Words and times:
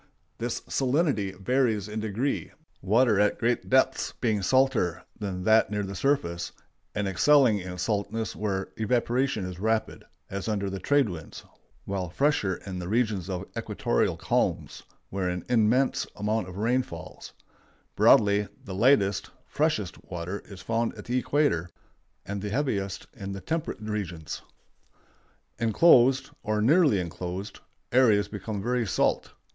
The 0.39 0.47
salinity 0.47 1.39
varies 1.39 1.87
in 1.87 1.99
degree, 1.99 2.49
water 2.81 3.19
at 3.19 3.37
great 3.37 3.69
depths 3.69 4.15
being 4.19 4.41
salter 4.41 5.03
than 5.19 5.43
that 5.43 5.69
near 5.69 5.83
the 5.83 5.93
surface, 5.93 6.51
and 6.95 7.07
excelling 7.07 7.59
in 7.59 7.77
saltness 7.77 8.35
where 8.35 8.69
evaporation 8.77 9.45
is 9.45 9.59
rapid, 9.59 10.03
as 10.27 10.47
under 10.47 10.71
the 10.71 10.79
trade 10.79 11.07
winds, 11.07 11.45
while 11.85 12.09
fresher 12.09 12.55
in 12.65 12.79
the 12.79 12.87
regions 12.89 13.29
of 13.29 13.45
equatorial 13.55 14.17
calms, 14.17 14.81
where 15.11 15.29
an 15.29 15.45
immense 15.47 16.07
amount 16.15 16.49
of 16.49 16.57
rain 16.57 16.81
falls; 16.81 17.33
broadly, 17.95 18.47
the 18.65 18.73
lightest 18.73 19.29
(freshest) 19.45 20.03
water 20.05 20.41
is 20.45 20.61
found 20.61 20.95
at 20.95 21.05
the 21.05 21.19
equator, 21.19 21.69
and 22.25 22.41
the 22.41 22.49
heaviest 22.49 23.05
in 23.13 23.33
the 23.33 23.39
temperate 23.41 23.79
regions. 23.79 24.41
Inclosed, 25.59 26.31
or 26.41 26.59
nearly 26.59 26.99
inclosed, 26.99 27.59
areas 27.91 28.27
become 28.27 28.63
very 28.63 28.87
salt. 28.87 29.33